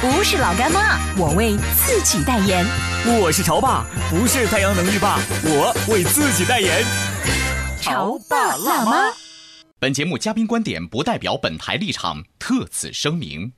[0.00, 2.64] 不是老干妈，我为自己代言。
[3.20, 6.84] 我是潮爸，不是太阳能浴霸，我为自己代言。
[7.80, 9.12] 潮爸辣妈。
[9.80, 13.52] 本节目嘉宾观点不代表本台立场，特此声明。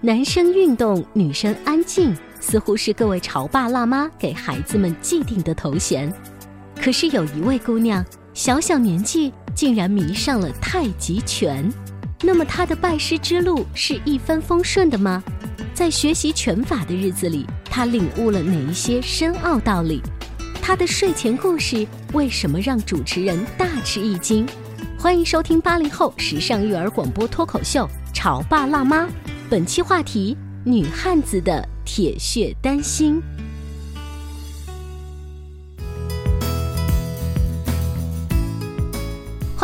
[0.00, 6.10] 男生运动，女生安静，似乎是各位潮爸辣妈给孩子们既定的头衔。
[6.80, 11.70] 可是有一位姑娘，小小年纪竟然迷上了太极拳。
[12.22, 15.22] 那么她的拜师之路是一帆风顺的吗？
[15.72, 20.02] 在学习拳法的日子里，他领悟了哪一些深奥道理？
[20.60, 24.46] 他的睡前故事为什么让主持人大吃一惊？
[24.98, 29.04] 欢迎收听八零后时尚育儿广播脱口秀《潮爸辣妈》，
[29.48, 33.22] 本期话题：女汉子的铁血丹心。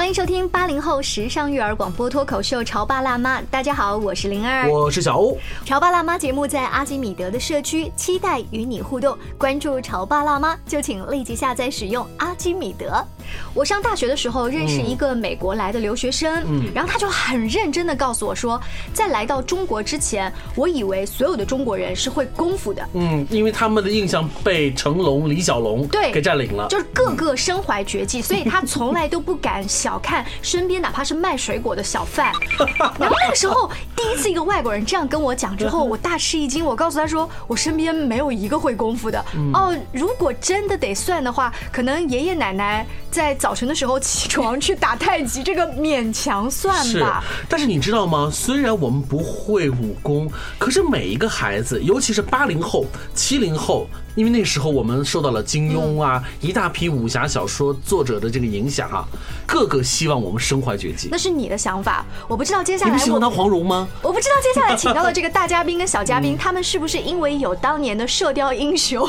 [0.06, 5.32] 欢迎收听八零后时尚育儿广播脱口秀《潮爸辣妈》，大家好，我是灵儿，我是小欧。
[5.64, 9.18] 《潮爸辣妈》节目在阿基米德的社区，期待与你互动。
[9.36, 13.04] 关注《潮爸辣妈》，就请立即下载使用阿基米德。
[13.52, 18.60] 我上大学的时候认识一个美国来的留学生，嗯然后他就很认真的告诉我说，
[18.94, 26.68] 在来到中国之前，我以为所有的中国人是会功夫的，嗯，因为他们的印象被成龙、李小龙对给占领了。
[26.68, 32.32] 就是个个身怀绝技，所以他从来都不敢小看身边哪怕是卖水果的小贩。
[32.98, 36.64] 然后那个时候，第一次一个外国人这样跟我讲之后，我大吃一惊。
[36.64, 39.24] 我告诉他说，我身边没有一个会功夫的。
[39.52, 48.30] 哦，如果真的得算的话，可能爷爷奶奶在早晨的时候起床去打太极，这个勉强算是吧。，但是你知道吗？
[48.32, 59.04] 虽然我们不会武功，可是每一个孩子，尤其是八零后、七零后，因为那时候我们受到了金庸啊、一大批武侠小说作者的这个影响啊，
[59.46, 61.18] 个个希望我们身怀绝技那。
[61.18, 63.86] 是你的想法，我不知道接下来你们喜欢当黄蓉吗？
[64.00, 69.06] 我不知道接下来请到的这个大嘉宾跟小嘉宾，他们是不是因为有当年的《射雕英雄》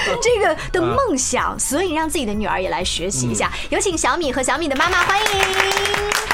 [0.22, 3.52] 这个的梦想，所以让自己的女儿也来学习一下？
[3.68, 5.26] 有请小米和小米的妈妈，欢迎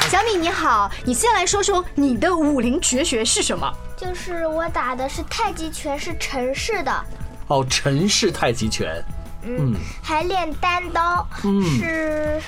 [0.09, 3.69] 小米，你好，你先来说说你的武林绝学是什么？
[3.97, 6.93] 就是我打的是太极拳，是陈氏的，
[7.52, 9.04] 哦，陈氏太极拳。
[9.42, 12.40] 嗯，还练单刀，嗯是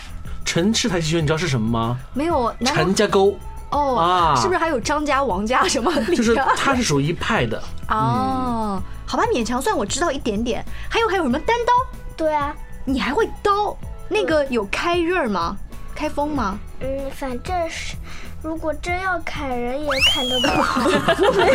[0.46, 1.98] 陈氏太极拳，你知道是什么吗？
[2.14, 3.36] 没有，难道陈家沟，
[3.70, 6.46] 哦，啊是不是还有张家、王家什么就是家？
[6.56, 7.62] 它是属于一派的。
[7.90, 10.64] 哦，好吧，勉强算我知道一点点。
[10.88, 11.98] 还有还有什么单刀？
[12.16, 12.54] 对啊，
[12.86, 13.76] 你还会刀？
[14.08, 15.56] 那个有开刃吗？
[15.94, 16.58] 开封吗？
[16.80, 17.96] 嗯，反正是，
[18.44, 20.86] 如果真要砍人也砍得不好。
[20.90, 20.98] 是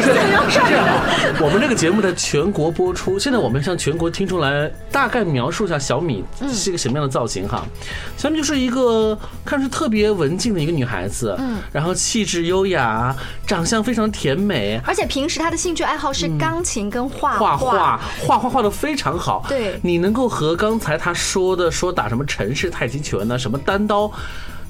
[0.07, 1.05] 这样啊，
[1.39, 7.63] 我们这个节目在全国播出，现在我们向全国听众来大概描述一下小米是一个什么样的造型哈。
[8.17, 19.45] 小米就是一个看着特别文静的一个女孩子，嗯，然后气质优雅，长相非常甜美，而且平时她的兴趣爱好是钢琴跟画画画画画画的非常好。
[19.47, 24.11] 对你能够和刚才她说的说打什么陈氏太极拳呢，什么单刀。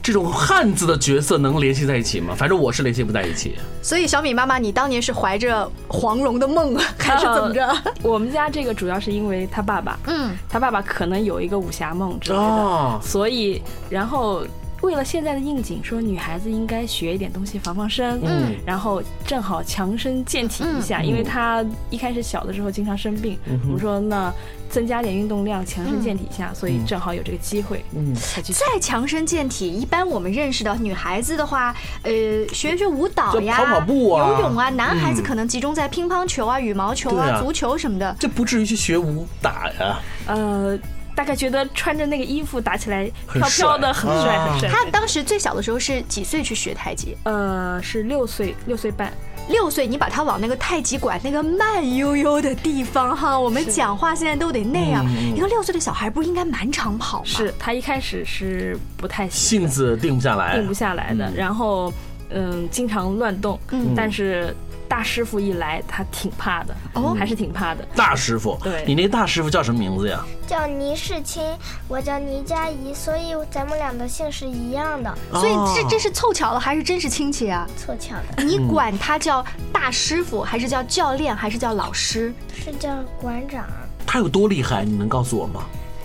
[0.10, 2.34] 这种汉字的角色能联系在一起吗？
[2.36, 3.56] 反正我是联系不在一起。
[3.80, 7.78] 所以小米妈妈，你当年是怀着黄蓉的梦，还是怎么着？
[8.02, 14.44] 我们家这个主要是因为他爸爸，嗯，他爸爸可能有一个武侠梦之类的，哦，所以然后
[14.82, 24.34] 为了现在的应景，说女孩子应该学一点东西防防身，嗯然后正好强身健体一下，嗯因为她一开始小的时候经常生病，嗯我们说那
[24.70, 28.54] 增加点运动量，强身健体一下，所以正好有这个机会嗯，才去。
[28.54, 32.12] 再强身健体，一般我们认识到女孩子的话，呃，
[32.54, 38.16] 学学舞蹈呀，跑跑步啊游泳啊，男孩子嗯可能集中在乒乓球啊、羽毛球对啊足球什么的。
[38.20, 40.00] 这不至于去学武打呀。
[40.28, 40.78] 呃，
[41.20, 44.52] 大概觉得穿着那个衣服打起来飘飘的，很帅啊。
[44.54, 44.70] 很帅。
[44.70, 47.14] 他当时最小的时候是几岁去学太极？
[47.24, 49.12] 呃，是六岁六岁半，
[49.50, 55.06] 六岁，你把他往那个太极馆那个慢悠悠的地方哈，我们讲话现在都得那样。
[55.36, 57.26] 一个六岁的小孩不应该满场跑吗？
[57.26, 61.92] 是他一开始是不太行性子定不下来，定不下来的，然后
[62.30, 63.94] 嗯，经常乱动，嗯。
[63.94, 64.56] 但是
[64.90, 67.86] 大师傅一来，他挺怕的，哦还是挺怕的。
[67.96, 70.26] 大师傅，对你那个大师傅叫什么名字呀？
[70.48, 71.44] 叫倪世清，
[71.88, 77.68] 我叫倪佳怡，所以咱们俩的姓是一样的，所以这哦这是凑巧了还是真是亲戚啊？
[77.78, 82.34] 凑巧的，你管他叫大师傅，还是叫教练，还是叫老师？
[82.54, 82.90] 是叫
[83.22, 83.64] 馆长。
[84.08, 84.84] 他有多厉害？
[84.84, 85.64] 你能告诉我吗？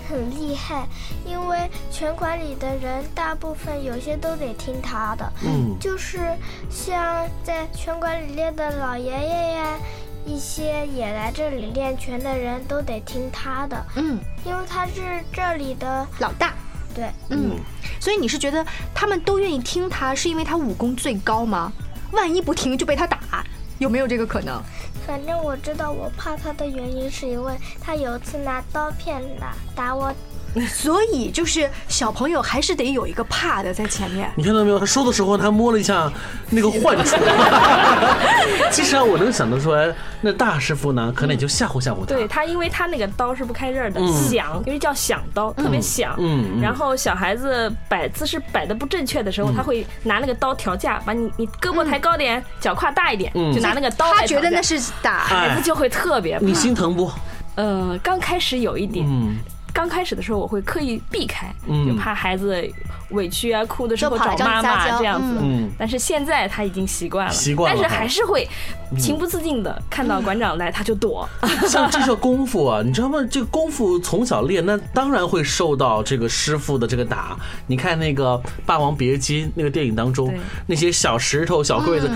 [0.08, 0.86] 很厉害，
[1.26, 6.18] 因为拳馆里的人大部分有些都得听他的，嗯，就是
[6.70, 9.78] 像在拳馆里练的老爷爷呀，
[10.26, 16.52] 一些也来这里练拳的人都得听他的，嗯，因为他是这里的老大。
[16.94, 17.58] 对，嗯，
[17.98, 18.64] 所以你是觉得
[18.94, 21.72] 他们都愿意听他，是因为他武功最高吗？
[22.12, 23.18] 万一不听就被他打，
[23.78, 24.62] 有没有这个可能？
[25.06, 30.12] 反正我知道我怕他的原因是因为他有一次拿刀片打打我，
[30.68, 34.30] 所以就是小朋友还是得有一个怕的在前面。
[34.36, 34.78] 你看到没有？
[34.78, 36.10] 他说的时候，他摸了一下
[36.50, 37.16] 那个患处。
[38.70, 42.06] 其实啊，我能想得出来，那大师傅呢，可能也就吓唬吓唬他。
[42.06, 46.18] 对他，因为他那个刀是不开刃的，嗯响，因为叫响刀，特别响。
[46.60, 56.54] 然后小孩子摆姿势摆的不正确的时候，他会拿那个刀调架，把你你胳膊抬高点，脚跨大一点，嗯就拿那个刀他觉得那是打，哎孩子就会特别怕你。
[56.54, 57.10] 心疼不？
[57.56, 59.36] 嗯，刚开始有一点，嗯，
[59.75, 61.87] 刚开始的时候我会刻意避开，嗯。
[61.87, 62.67] 就怕孩子
[63.10, 65.38] 委屈啊、哭的时候找妈妈这样子。
[65.40, 68.48] 嗯但是现在他已经习惯了，习惯了但是还是会
[68.98, 71.28] 情不自禁的看到馆长来他就躲。
[71.68, 73.18] 像这叫功夫啊，你知道吗？
[73.30, 77.36] 这个功夫从小练，那当然会受到这个师傅的这个打。
[77.66, 78.34] 你看那个
[78.64, 80.32] 《霸王别姬》那个电影当中，
[80.66, 82.08] 那些小石头、小柜子，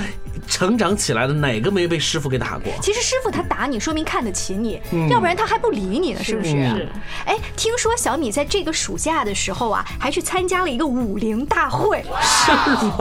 [0.47, 2.73] 成长起来的哪个没被师傅给打过？
[2.81, 6.51] 其实师傅他打你，说明看得起你，嗯要不然他还不理你呢，是不是？
[6.51, 6.89] 是
[7.27, 12.03] 哎，听说小米在这个暑假的时候啊，还去参加了一个武林大会，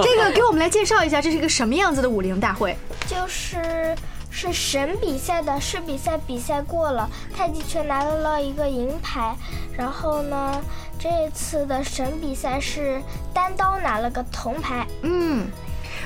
[0.04, 2.76] 这个给我们来介绍一下，这是一个什么样子的武林大会？
[3.06, 3.96] 就是
[4.30, 9.36] 是省比赛的，市比赛比赛过了，太极拳拿到了一个银牌，
[9.78, 10.60] 然后呢，
[11.00, 13.02] 这次的省比赛是
[13.34, 14.86] 单刀拿了个铜牌。
[15.04, 15.48] 嗯。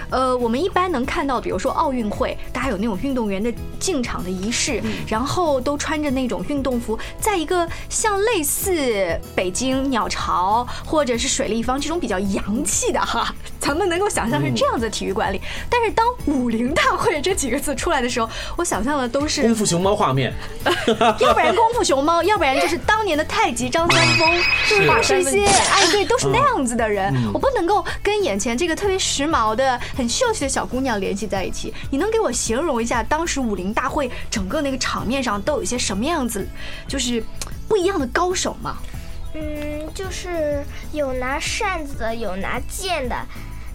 [0.10, 15.42] 呃，我们一般能看到，比如说奥运会，大家有那种运动员的进场的仪式，然后都穿着那种运动服，在一个像类似北京鸟巢或者是水立方这种比较洋气的哈，咱们能够想象是这样子的体育馆里。
[15.70, 20.34] 但是当武林大会这几个字出来的时候，我想象的都是功夫熊猫画面，
[21.20, 24.30] 要不然功夫熊猫，要不然就是当年的太极张三丰，
[24.70, 25.02] 就是吧？
[25.02, 27.14] 是一些哎，对，都是那样子的人。
[27.34, 31.74] 我不能够跟眼前这个特别时髦的、很秀气的小姑娘联系在一起。
[31.90, 36.48] 你能给我形容一下当时武林大会整个那个场面上都有一些什么样子，
[36.88, 37.24] 就是
[37.68, 38.78] 不一样的高手吗？
[39.34, 43.16] 嗯，就是有拿扇子的，有拿剑的。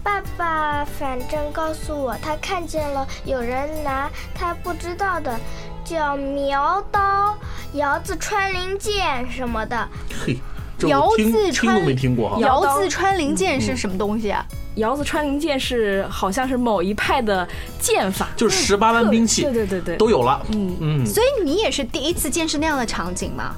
[0.03, 5.37] 爸爸反正告诉我，他看见了有人拿他不知道的，
[5.83, 7.35] 叫苗刀、
[7.73, 9.89] 姚字穿林剑什么的。
[10.23, 10.37] 嘿，
[10.77, 12.39] 这窑我听听都没听过哈。
[12.39, 14.45] 窑字穿林剑是什么东西啊？
[14.77, 17.47] 窑子穿云箭是好像是某一派的
[17.79, 20.41] 剑法，就是十八般兵器，对对对对，都有了。
[20.53, 23.53] 嗯嗯，所以你也是第一次见识那样的场景吗？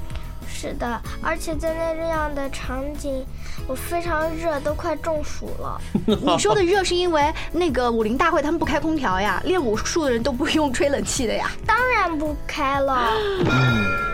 [0.52, 3.24] 是的，而且在那样的场景，
[3.70, 5.80] 我非常热，都快中暑了。
[6.26, 11.52] 你说的热是因为那个武林大会他们不开空调呀，练武术的人都不用吹冷气的呀。
[11.68, 13.12] 当然不开了，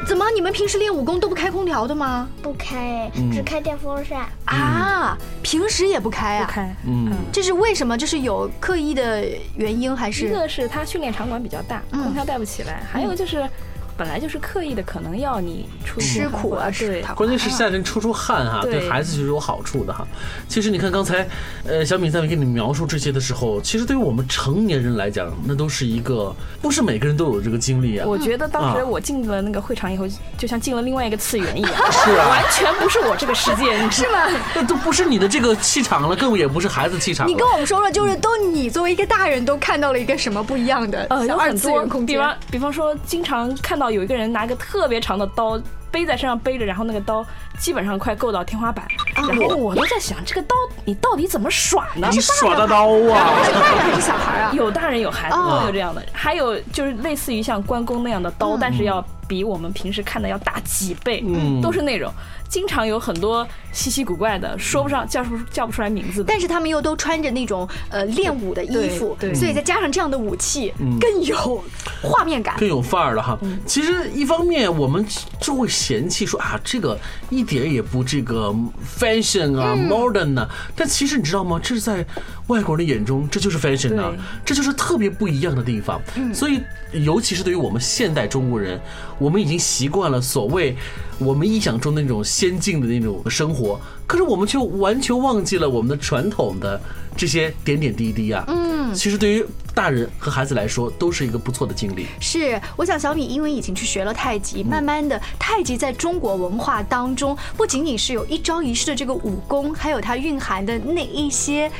[0.06, 2.28] 怎么你们平时练武功都不开空调的吗？
[2.42, 4.28] 不开，嗯只开电风扇。
[4.44, 6.46] 啊，平时也不开啊？
[6.46, 6.76] 不开。
[6.86, 7.98] 嗯，这是为什么？
[7.98, 10.34] 这是有刻意的原因还是一是？
[10.34, 13.50] 个是他训练场馆比较大，嗯空调带不起来；还有就是，
[13.98, 20.06] 本来就是刻意的，可能要你出吃苦啊，对，关键是夏天出出汗哈，对对孩子就是有好处的哈。
[20.48, 21.28] 其实你看刚才，
[21.68, 28.06] 呃，小米在给你描述这些的时候，其实对于我们成年人来讲，那都是一个不是每个人都有这个经历啊。
[28.08, 30.06] 我觉得当时啊我进了那个会场以后，
[30.38, 34.40] 就像进了另外一个次元一样， 是啊完全不是我这个世界，你知道吗？
[34.56, 37.28] 那都不是你的这个气场了，更也不是孩子气场。
[37.28, 42.16] 你跟我们说说，就是都你作为一个大人都看到了一个什么不一样的呃，二很多次元空，间？
[42.16, 45.62] 比方比方说，经常看到有一个人拿个特别长的刀
[45.92, 47.26] 背在身上背着，然后那个刀
[47.60, 48.86] 基本上快够到天花板，
[49.16, 52.08] 然后我都在想，这个刀你到底怎么耍呢？
[52.12, 53.44] 你耍的刀啊！
[53.44, 54.52] 是大人还是小孩啊？
[54.56, 62.12] 有大人有孩子哦都有这样的，还有就是类似于像关公那样的刀，但是要比我们平时看的要大几倍，嗯都是那种
[62.48, 66.26] 经常有很多稀奇古怪的，说不上叫不叫不出来名字的。
[66.28, 70.72] 但是他们又都穿着那种呃练武的衣服，对对所以再加上这样的武器，
[71.02, 71.64] 更有
[72.04, 72.56] 画面感。
[72.58, 73.38] 更有范儿了哈。
[73.66, 75.06] 其实一方面我们
[75.42, 76.98] 就会嫌弃说啊，这个
[77.30, 78.54] 一点也不这个
[79.00, 81.60] fashion 啊、modern 啊，但其实你知道吗？
[81.64, 82.06] 这是在
[82.48, 84.12] 外国人的眼中，这就是 fashion 啊，
[84.44, 86.02] 这就是特别不一样的地方。
[86.34, 86.62] 所以，
[86.92, 88.80] 尤其是对于我们现代中国人，
[89.18, 90.76] 我们已经习惯了所谓
[91.18, 96.80] 我们臆想中的那种先进的那种生活，可是我们却完全忘记了我们的传统的
[97.16, 98.44] 这些点点滴滴啊。
[98.48, 102.08] 嗯，其实对于大人和孩子来说，都是一个不错的经历。
[102.20, 111.72] 是，我想小米因为已经去学了太极，慢慢的太极在中国文化当中，不仅仅是有一招一式的这个武功，还有它蕴含的那一些。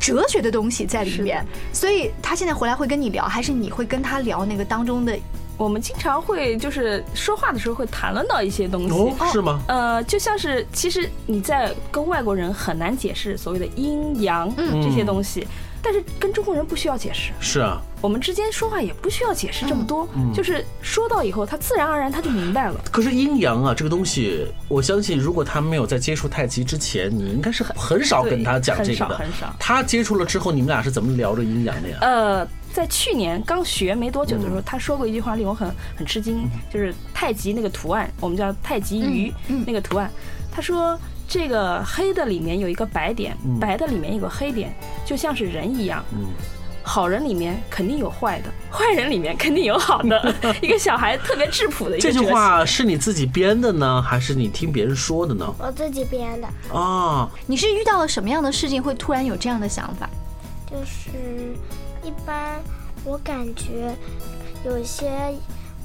[0.00, 5.16] 哲学的东西在里面，所以他现在回来会跟你聊，还是你会跟他聊那个当中的？
[5.56, 8.94] 我们经常会就是说话的时候会谈论到一些东西。
[8.94, 9.60] 哦，是吗？
[9.68, 15.46] 呃，就像是其实你在跟外国人很难解释所谓的阴阳这些东西，
[15.80, 22.80] 但是跟中国人不需要解释，是啊，我们之间说话也不需要解释这么多，嗯就是说到以后，他自然而然他就明白了。
[22.90, 29.16] 可是阴阳啊，这个东西，我相信如果他没有在接触太极之前，你应该是很少跟他讲这个的。
[29.16, 31.98] 很少很少他接触了之后，你们俩是怎么聊着阴阳的呀？
[32.00, 39.32] 呃，在去年刚学没多久的时候，他说过一句话令我很很吃惊，就是太极那个图案，我们叫太极鱼、
[39.64, 40.10] 那个图案。
[40.50, 44.74] 他说这个黑的里面有一个白点，白的里面有个黑点，
[45.06, 46.04] 就像是人一样。
[46.12, 46.26] 嗯
[46.86, 50.34] 好人里面肯定有坏的， 坏人里面肯定有好的。
[50.60, 55.50] 一个小孩特别质朴的一个这句话是你自己编的呢，还是你听别人说的呢？
[55.58, 60.10] 我自己编的，啊，你是遇到了什么样的事情会突然有这样的想法？
[60.70, 61.56] 就是
[62.04, 62.60] 一般
[63.04, 63.94] 我感觉
[64.64, 65.10] 有些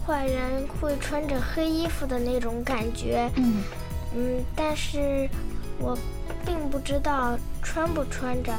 [0.05, 3.63] 坏人会穿着黑衣服的那种感觉，嗯
[4.15, 5.29] 嗯，但是
[5.79, 5.97] 我
[6.45, 8.51] 并不知道穿不穿着，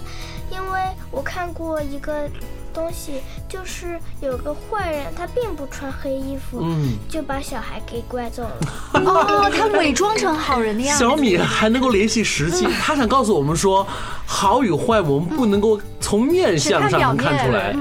[0.50, 2.28] 因为我看过一个
[2.72, 8.56] 东西，就是有个坏人他并不穿黑衣服，嗯，就把小孩给拐走了。
[9.04, 11.04] 哦，他伪装成好人的样子。
[11.04, 13.86] 小米还能够联系实际， 他想告诉我们说，
[14.32, 17.74] 好与坏我们不能够从面相上能看出来，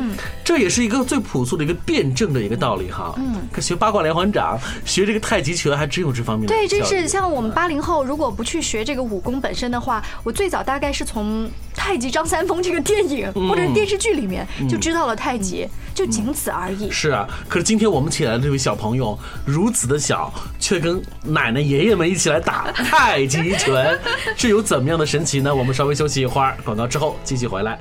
[0.43, 3.13] 这也是一个最朴素的一个辩证的一个道理哈。
[3.17, 16.89] 嗯，可学八卦连环掌，学这个太极拳还真有这方面的对，这是像我们八零后，如果不去学这个武功本身的话，我最早大概是从《太极张三丰》这个电影或者电视剧里面就知道了太极，就仅此而已。
[16.89, 23.97] 是啊，可是今天我们请来的这位小朋友如此的小，却跟奶奶爷爷们一起来打太极拳，
[24.35, 25.53] 是有怎么样的神奇呢？
[25.53, 27.79] 我们稍微休息一会儿，广告之后继续回来。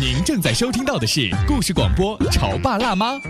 [0.00, 3.14] 您正在收听到的是故事广播《潮爸辣妈》。《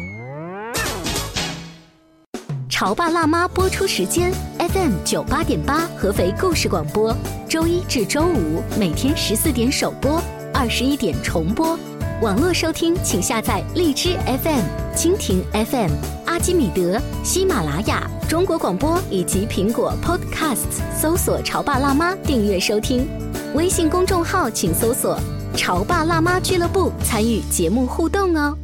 [2.69, 7.15] 潮爸辣妈》播出时间：FM 九八点八，合肥故事广播，
[7.49, 10.23] 周一至周五每天十四点首播，
[10.55, 11.79] 二十一点重播。
[12.23, 14.63] 网络收听，请下载荔枝 FM、
[14.97, 15.91] 蜻蜓 FM、
[16.27, 23.07] 阿基米德、喜马拉雅、中国广播以及苹果 Podcasts，搜索“潮爸辣妈”订阅收听。
[23.53, 25.19] 微信公众号请搜索
[25.59, 28.57] “潮爸辣妈俱乐部”，参与节目互动哦。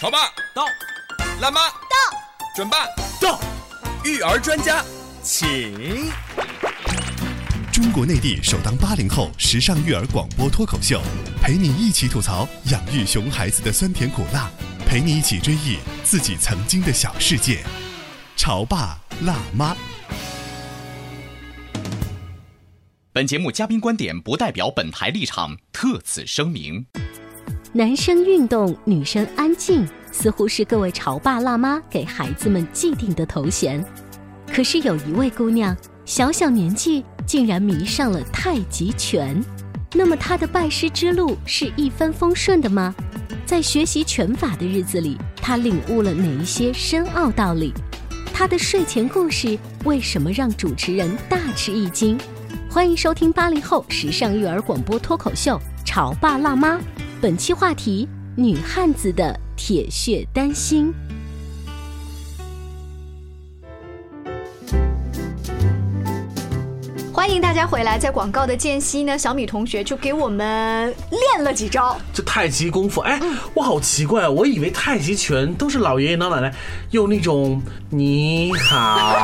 [0.00, 0.18] 潮爸
[0.52, 0.64] 到，
[1.40, 1.96] 辣妈到，
[2.56, 2.78] 准爸
[3.20, 3.38] 到，
[4.04, 4.84] 育儿专家
[5.22, 6.10] 请。
[7.72, 11.00] 中国内地首档八零后时尚育儿广播脱口秀，
[11.40, 14.50] 陪你一起吐槽养育熊孩子的酸甜苦辣，
[14.84, 17.62] 陪你一起追忆自己曾经的小世界。
[18.36, 19.76] 潮爸辣妈。
[23.14, 26.86] 本节目嘉宾观点不代表本台立场，特此声明。
[27.70, 33.84] 男生运动，女生安静，似乎是各位潮爸辣妈给孩子们既定的头衔。
[34.50, 35.76] 可是有一位姑娘，
[36.06, 39.44] 小小年纪竟然迷上了太极拳。
[39.92, 42.94] 那么她的拜师之路是一帆风顺的吗？
[43.44, 47.74] 在学习拳法的日子里，她领悟了哪一些深奥道理？
[48.32, 52.16] 她的睡前故事为什么让主持人大吃一惊？
[52.72, 56.76] 欢迎收听八零后时尚育儿广播脱口秀《潮爸辣妈》，
[57.20, 60.90] 本期话题：女汉子的铁血丹心。
[67.22, 71.96] 欢迎大家回来，在广告的间隙呢，小米同学就给我们练了几招。
[72.12, 73.20] 这太极功夫，哎，
[73.54, 76.52] 我好奇怪，我以为太极拳都是老爷爷老奶奶
[76.90, 79.14] 用那种“你好，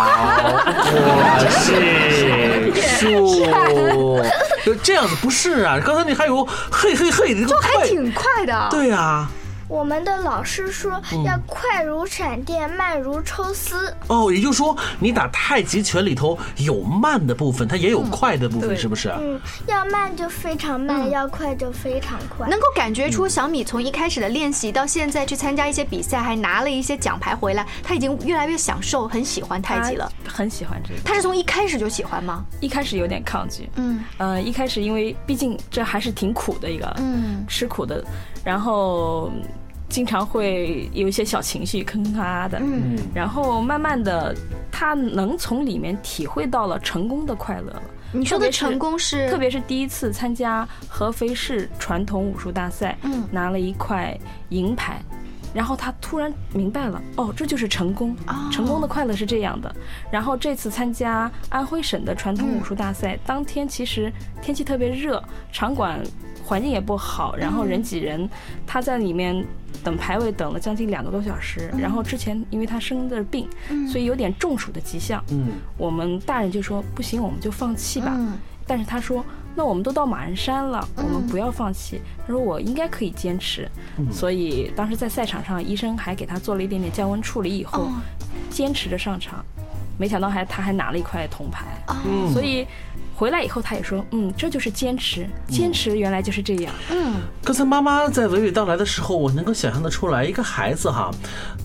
[0.81, 4.23] 我是树”，
[4.64, 5.81] 就 这样子，不是啊？
[5.85, 8.69] 刚才你还有“嘿嘿嘿”的这个就还，挺快的。
[8.71, 9.28] 对啊，
[9.68, 13.94] 我们的老师说嗯要快如闪电，慢如抽丝。
[14.08, 19.10] 哦，也就是说，你打太极拳里头有慢的部分，它也有快的部分，对是不是？
[19.20, 22.48] 嗯，要慢就非常慢，嗯要快就非常快。
[22.48, 30.10] 能够感觉出小米从一开始的练习到现在去参加一些比赛，还拿了一些奖牌回来，他已经越来越享受，很喜欢太极了。
[30.26, 31.00] 很喜欢这个。
[31.04, 32.42] 他是从一开始就喜欢吗？
[32.60, 38.02] 一开始有点抗拒，嗯呃，一开始因为毕竟这还是挺苦的一个，嗯吃苦的，
[38.49, 39.31] 然后
[39.90, 42.97] 经常会有一些小情绪，坑坑咔咔的，嗯。
[43.14, 44.35] 然后慢慢的，
[44.73, 47.83] 他能从里面体会到了成功的快乐了。
[48.11, 53.23] 你说的成功是特别是第一次参加合肥市传统武术大赛，嗯。
[53.31, 54.99] 拿了一块银牌，
[55.52, 58.49] 然后他突然明白了，哦，这就是成功，哦。
[58.50, 59.76] 成功的快乐是这样的。
[60.11, 66.00] 然后这次参加安徽省的传统武术大赛，当天其实天气特别热，场馆
[66.49, 68.26] 环境也不好，然后人挤人，
[68.67, 69.45] 他在里面
[69.85, 71.71] 等排位等了将近两个多小时。
[71.76, 73.47] 然后之前因为他生的病，
[73.87, 75.23] 所以有点中暑的迹象。
[75.31, 78.14] 嗯，我们大人就说不行，我们就放弃吧。
[78.17, 78.33] 嗯
[78.71, 79.25] 但是他说，
[79.55, 82.02] 那我们都到马鞍山了，我们不要放弃。
[82.26, 83.67] 他说我应该可以坚持，
[84.12, 87.93] 所以当时在赛场上，医生还给他做了一点点降温处理，以后、哦
[88.50, 89.45] 坚持着上场。
[89.99, 91.67] 没想到还他还拿了一块铜牌，
[92.07, 92.67] 嗯所以
[93.14, 96.73] 回来以后他也说，嗯，这就是坚持，坚持原来就是这样。
[96.90, 101.11] 嗯刚才妈妈在娓娓道来的时候，我能够想象得出来，一个孩子哈，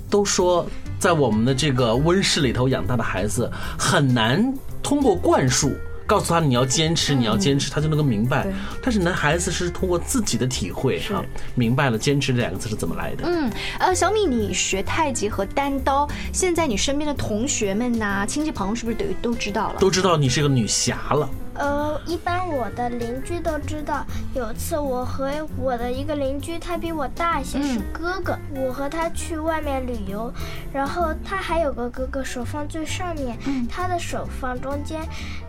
[0.09, 0.65] 都说
[0.97, 5.71] 在我们的这个温室里头养大的孩子很难通过灌输。
[6.05, 8.47] 告诉他你要坚持，你要坚持，他就能够明白。
[8.81, 11.23] 但是男孩子是通过自己的体会是哈，
[11.55, 13.23] 明白了坚持这两个字是怎么来的。
[13.25, 19.79] 嗯，呃，小米，你学太极和单刀，现在你身边的同学们呐、亲戚朋友是不是等于都知道了？
[19.79, 24.05] 都知道你是个女侠了，呃，一般我的邻居都知道。
[24.33, 28.37] 有次，我和我的一个邻居，他比我大一些，是哥哥。
[28.55, 30.33] 我和他去外面旅游，
[30.73, 33.37] 然后他还有个哥哥，手放最上面，
[33.69, 35.01] 他的手放中间。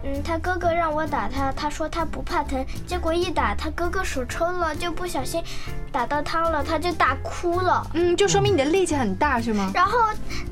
[0.03, 5.43] 嗯，他哥哥让我打他，他说他不怕疼，结果一打，他哥哥手抽了，就不小心
[5.91, 7.87] 打到他了，他就大哭了。
[7.95, 9.71] 嗯，就说明你的力气很大是吗？
[9.75, 9.99] 然后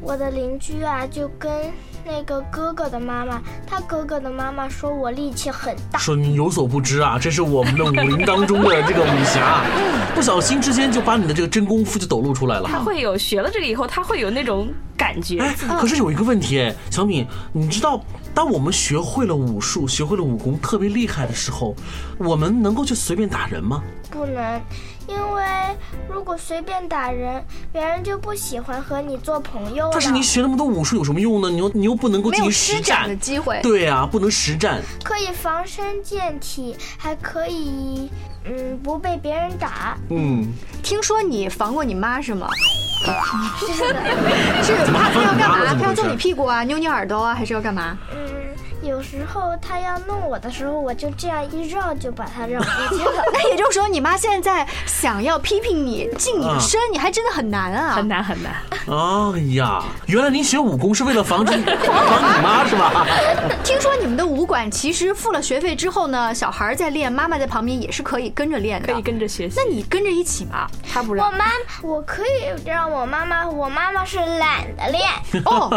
[0.00, 1.71] 我的邻居啊，就跟
[2.04, 5.99] 那个哥哥的妈妈，他哥哥的妈妈说我力气很大。
[5.99, 9.64] 说你有所不知啊，这是我们的武林当中的这个武侠，
[10.14, 12.68] 不小心之间就把你的这个真功夫就抖露出来了。
[12.68, 15.40] 他会有学了这个以后，他会有那种感觉。
[15.40, 18.02] 哎，可是有一个问题，哎，小敏，你知道，
[18.35, 21.74] 当我们学会了武术、学会了武功特别厉害的时候，
[22.18, 23.83] 我们能够去随便打人吗？
[24.11, 24.61] 不能，
[25.12, 25.42] 因为
[26.09, 29.90] 如果随便打人，别人就不喜欢和你做朋友了。
[29.92, 31.51] 但是你学那么多武术有什么用呢？
[31.51, 33.61] 你又你又不能够没有进行实施展的战，机会。
[33.62, 34.81] 对啊，不能实战。
[35.05, 38.11] 可以防身健体，还可以
[38.44, 39.96] 嗯不被别人打。
[40.11, 40.46] 嗯，
[40.83, 42.48] 听说你防过你妈是吗？
[43.59, 44.01] 是的，
[44.62, 45.57] 是 怎么她她要干嘛？
[45.57, 47.98] 防你妈了怎么她要揍你屁股啊，扭你耳朵啊，还是要干嘛？
[48.14, 48.18] 嗯，
[48.83, 53.23] 有时候他要弄我的时候，我就这样一绕就把他绕过去了。
[53.33, 57.95] 那也就是说，你妈现在想要批评你、近你的身，你还真的很难啊。
[57.95, 58.53] 很难很难，
[58.88, 63.07] 哎呀，原来您学武功是为了防止 防你妈是吧？
[63.62, 68.92] 听说你们的武馆其实付了学费之后呢，小孩在练，妈妈在旁边也是可以跟着练的。
[68.92, 69.55] 可以跟着学习。
[69.57, 70.66] 那你跟着一起吗？
[70.73, 71.45] 我他不让，我妈，
[71.83, 75.09] 我可以让我妈妈，我妈妈是懒得练。
[75.45, 75.68] 哦，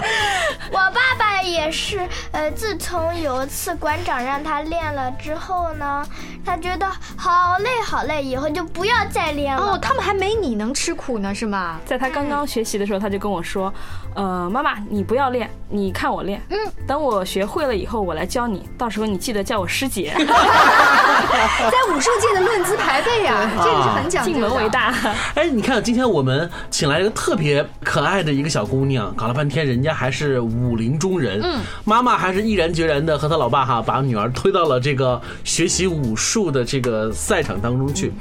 [0.72, 6.06] 我爸爸也是，呃，自从有一次馆长让他练了之后呢，
[6.46, 9.62] 他觉得好累好累，以后就不要再练了。
[9.62, 11.80] 哦，他们还没你能吃苦呢，是吗？
[11.86, 13.74] 在他刚刚学习的时候，他就跟我说
[14.16, 16.42] ：“呃，妈妈，你不要练，你看我练。
[16.50, 18.68] 嗯，等我学会了以后，我来教你。
[18.78, 20.26] 到时候你记得叫我师姐，在
[21.94, 24.40] 武术界的论资排辈啊， 这个是很讲究的。
[24.40, 24.94] 进门为大。
[25.36, 38.12] 哎，你看，今天我们请来一个特别可爱的一个小姑娘，搞了半天，人家还是武林中人，嗯，妈妈还是毅然决然的和他老爸哈，把女儿推到了这个学习武术的这个赛场当中去。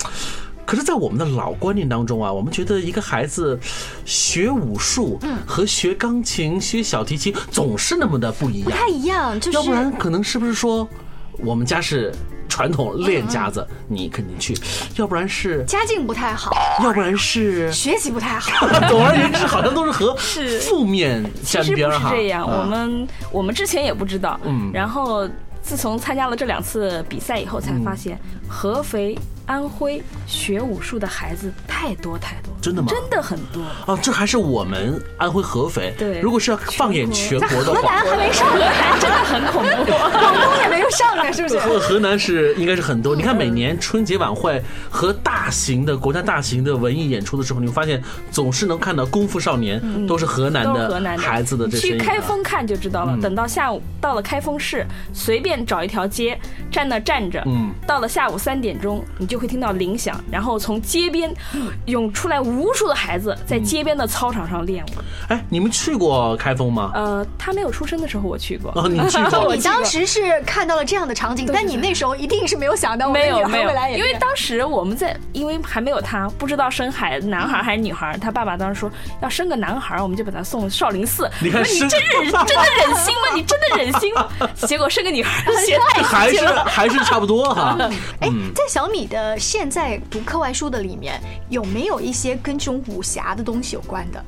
[0.66, 3.58] 可是，在我们的老观念当中啊，我们觉得一个孩子
[4.06, 10.88] 学武术和学钢琴、学小提琴总是那么的不一样，不太一样，要不然可能是不是说
[11.36, 12.10] 我们家是
[12.54, 14.54] 传统练家子，你肯定去；
[14.94, 16.52] 要不然是，家境不太好，
[16.84, 17.72] 要不然是。
[17.72, 18.68] 学习不太好。
[18.88, 22.10] 总而言之，好像都是和是负面其实不沾边哈。
[22.10, 25.28] 是这样，啊我们我们之前也不知道，嗯然后
[25.62, 33.62] 自从参加了这两次比赛以后，才发现合肥、安徽学武术的孩子太多太多，真的吗真的很多。
[33.92, 35.94] 啊，这还是我们安徽合肥。
[35.98, 41.32] 对如果是要放眼全国的话河，南还没上河来，南真的很恐怖， 广东也没有上呢。
[41.32, 41.58] 是不是？
[41.58, 43.14] 河河南是应该是很多。
[43.14, 51.98] 你看每年春节晚会和大型的国家大型的文艺演出的时候，你会发现总是能看到功夫少年都是河南的河的南的孩子的这些去。
[51.98, 53.12] 开封看就知道了。
[53.16, 56.38] 嗯等到下午到了开封市，随便找一条街
[56.70, 61.34] 站那站着，嗯到了下午三点钟，你就会听到铃响，然后从街边
[61.86, 64.90] 涌出来无数的孩子在街边的操场上练舞。
[65.28, 66.90] 哎，你们去过开封吗？
[66.94, 68.70] 呃，他没有出生的时候我去过。
[68.74, 69.62] 哦，你去过 你？
[69.62, 78.16] 当时是看到了这样的场景，但你那时候一定是没有想到我的女孩没有没有未来，也因为当时我们在，因为还没有他，不知道生孩子男孩还是女孩。
[78.20, 78.90] 他爸爸当时说
[79.22, 81.28] 要生个男孩，我们就把他送少林寺。
[81.40, 83.34] 你看你真忍真的忍心吗？
[83.34, 84.28] 你真的忍心吗？
[84.66, 86.44] 结果生个女孩，学太还是。
[86.66, 87.76] 还是差不多哈。
[88.20, 94.22] 哎，在小米的现在读课外书的里面，有没有一些跟这种武侠的东西有关的？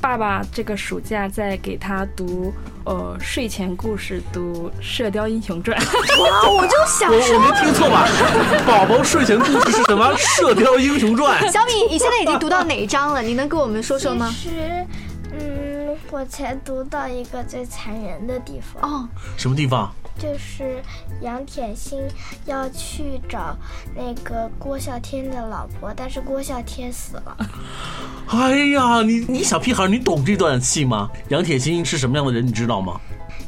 [0.00, 2.52] 爸爸这个暑假在给他读
[2.84, 5.76] 呃睡前故事，读《射雕英雄传》。
[6.22, 8.06] 哇，我就想我我，没听错吧？
[8.64, 10.14] 宝宝睡前故事是什么？
[10.16, 11.42] 《射雕英雄传》。
[11.50, 13.20] 小米，你现在已经读到哪一章了？
[13.22, 14.32] 你能给我们说说吗？
[14.40, 14.86] 其实，
[15.32, 19.92] 嗯，我才读到一个最残忍的地方，哦，什么地方？
[20.18, 20.82] 就是
[21.20, 22.00] 杨铁心
[22.44, 23.56] 要去找
[23.94, 27.36] 那个郭啸天的老婆，但是郭啸天死了。
[28.28, 31.10] 哎呀，你你小屁孩，你懂这段戏吗？
[31.28, 33.00] 杨铁心是什么样的人，你知道吗？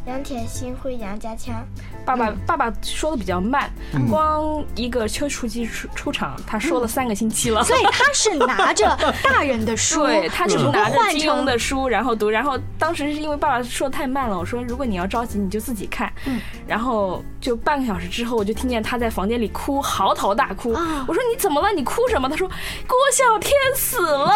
[0.08, 1.62] 杨铁心会杨家枪，
[2.02, 3.70] 爸爸爸爸说的比较慢，
[4.08, 7.62] 光一个丘处机出出场，他说了三个星期了。
[7.62, 16.10] 所以他 是拿着大人的书，对他就是拿着换成金庸的书，然后读，然后当时是因为爸爸说的太慢了，我说如果你要着急，你就自己看。
[16.24, 20.72] 嗯然后就半个小时之后，我就听见他在房间里哭，嚎啕大哭。
[20.72, 21.70] 啊我说你怎么了？
[21.72, 22.28] 你哭什么？
[22.28, 24.32] 他说郭啸天死了。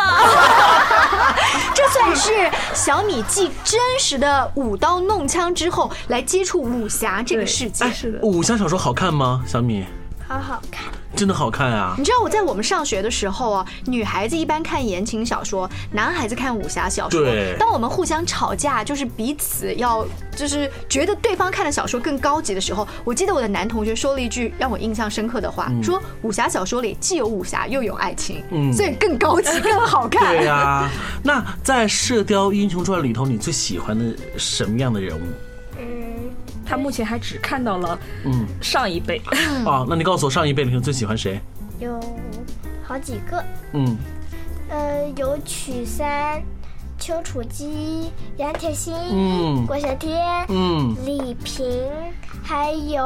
[1.75, 7.90] 这算是小米继真实的舞刀弄枪之后，来接触武侠这个世界。
[7.92, 8.18] 是的。
[8.22, 9.42] 武侠小说好看吗？
[9.46, 9.85] 小米，
[10.27, 10.85] 好好看。
[11.14, 11.94] 真的好看啊！
[11.98, 17.55] 你知道我在我们上学的时候啊，女孩子一般看言情小说，男孩子看武侠小说对。
[17.59, 30.33] 当我们互相吵架，就是彼此要就是觉得对方看的小说更高级的时候，我记得我的男同学说了一句让我印象深刻的话，说武侠小说里既有武侠又有爱情，嗯所以更高级更好看。
[30.35, 30.88] 对呀、
[31.22, 35.20] 那在《射雕英雄传》里头，你最喜欢的什么样的人物？
[36.62, 38.46] 嗯，他目前还只看到了嗯。
[38.61, 39.20] 上一辈。
[39.66, 41.40] 啊，那你告诉我上一辈里头最喜欢谁？
[41.81, 41.98] 有
[42.83, 43.96] 好几个，嗯，
[44.68, 46.40] 呃，有曲三、
[46.98, 49.66] 丘处机、杨铁心、嗯。
[49.66, 51.66] 郭小天、嗯，李萍，
[52.42, 53.05] 还有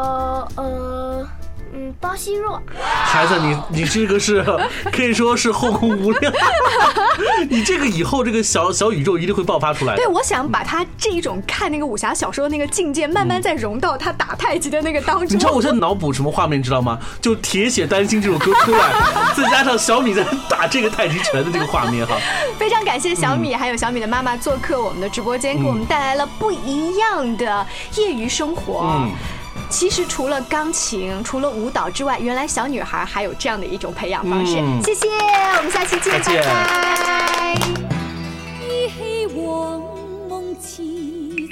[0.56, 1.26] 呃
[1.74, 2.60] 嗯包惜弱。
[3.04, 4.44] 孩子，你你这个是
[4.92, 6.32] 可以说是后宫无量，
[7.48, 10.06] 你这个以后这个小小宇宙一定会爆发出来的对，。
[10.06, 15.26] 我想把他这一种看那个武侠小说的那个境界，慢慢再融到他打太极的那个当中。
[15.26, 16.98] 你知道我现在脑补什么画面，你知道吗？
[17.20, 18.92] 就《铁血丹心》这首歌出来，
[19.36, 22.16] 再加上小米在打这个太极拳的这个画面哈。
[22.58, 28.82] 非常感谢小米，还有小米的妈妈做客我们的直播间，给我们带来了不一样的业余生活。
[28.84, 29.10] 嗯，
[29.68, 34.56] 其实除了钢琴，除了舞蹈之外，原来小女孩还有这样的一种培养方式。
[34.58, 35.08] 嗯谢谢，
[35.56, 37.54] 我们下期见，再见拜拜。
[38.62, 39.80] 依稀往
[40.28, 40.82] 梦似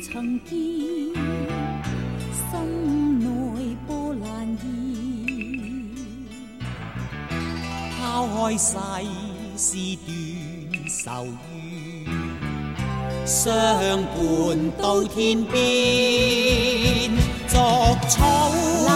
[0.02, 0.56] 曾见，
[2.50, 4.64] 心内波澜现。
[8.00, 8.76] 抛开世
[9.56, 10.06] 事断
[10.88, 12.06] 愁怨，
[13.26, 13.44] 相
[14.02, 17.23] 伴到天边。
[17.54, 17.60] 逐
[18.08, 18.18] 草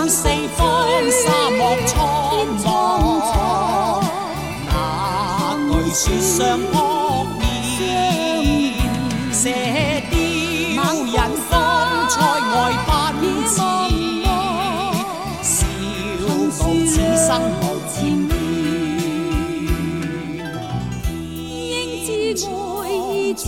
[0.09, 0.59] 四方，
[1.13, 1.95] 沙漠苍
[2.65, 2.67] 茫。
[5.69, 6.37] 那句说相
[6.73, 6.75] 扑
[7.39, 7.41] 面，
[9.33, 9.43] 射
[10.11, 10.13] 雕
[11.05, 11.17] 引
[11.49, 11.51] 风
[12.09, 12.17] 塞
[12.51, 12.53] 外
[12.89, 12.91] 奔
[13.47, 13.55] 驰，
[15.41, 15.49] 笑
[16.27, 16.29] 傲
[16.85, 17.29] 此生
[17.61, 17.63] 无
[17.95, 18.31] 千遍。
[21.13, 22.43] 应知
[22.83, 23.47] 爱意似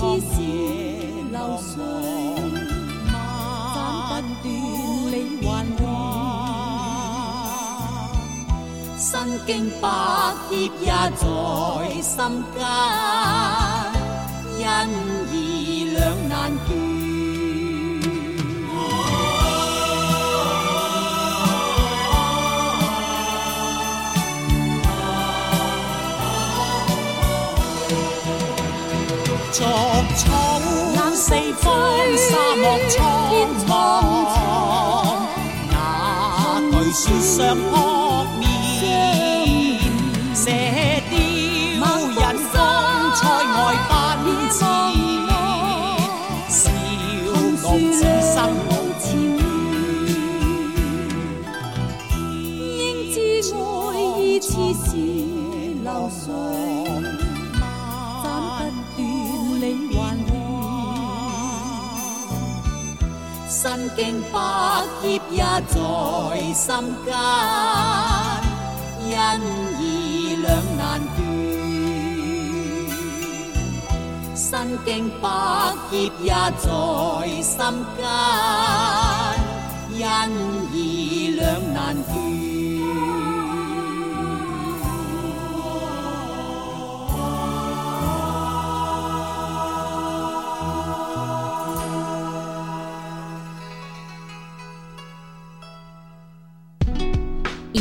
[9.52, 9.88] 經百
[10.48, 11.24] 劫也在
[12.00, 12.16] 心
[12.54, 12.62] 間，
[14.60, 14.62] 因
[15.32, 15.34] 義
[15.92, 16.32] 兩難
[16.66, 16.68] 斷。
[29.52, 29.58] 逐
[30.14, 30.22] 草
[31.12, 31.66] 四方，
[32.16, 32.94] 沙漠蒼
[33.66, 33.70] 茫。
[35.72, 38.09] 那句說相撲
[63.62, 64.38] 身经百
[65.02, 65.76] 劫也在
[66.54, 66.66] 心
[67.04, 67.12] 间
[69.04, 69.20] 恩
[69.78, 71.18] 义两难断。
[74.34, 75.28] 身经百
[75.90, 76.64] 劫也在
[77.42, 77.54] 心
[77.98, 78.02] 间
[80.08, 80.32] 恩
[80.72, 81.44] 义两
[81.74, 82.19] 难断。